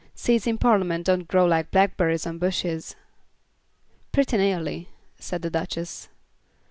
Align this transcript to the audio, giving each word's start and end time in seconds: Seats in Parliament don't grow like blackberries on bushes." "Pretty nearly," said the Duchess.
Seats 0.15 0.47
in 0.47 0.57
Parliament 0.57 1.05
don't 1.05 1.27
grow 1.27 1.45
like 1.45 1.69
blackberries 1.69 2.25
on 2.25 2.39
bushes." 2.39 2.95
"Pretty 4.11 4.35
nearly," 4.35 4.89
said 5.19 5.43
the 5.43 5.51
Duchess. 5.51 6.09